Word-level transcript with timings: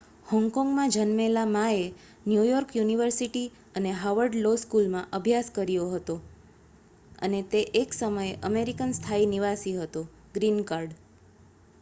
"હોંગકોંગમાં 0.27 0.91
જન્મેલા 0.93 1.49
માએ 1.49 1.81
New York 2.25 2.71
university 2.77 3.43
અને 3.75 3.91
હાર્વર્ડ 3.97 4.37
લો 4.39 4.53
સ્કૂલમાં 4.61 5.13
અભ્યાસ 5.19 5.53
કર્યો 5.55 5.85
હતો 5.91 6.15
અને 7.21 7.43
તે 7.51 7.63
એક 7.77 7.95
સમયે 7.99 8.33
અમેરિકન 8.51 8.97
સ્થાયી 8.97 9.31
નિવાસી 9.31 9.77
હતો 9.79 10.05
"ગ્રીન 10.33 10.59
કાર્ડ"". 10.67 10.99